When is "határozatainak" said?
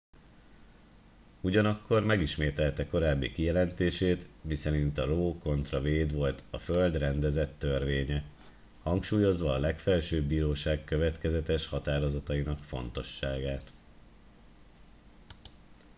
11.67-12.57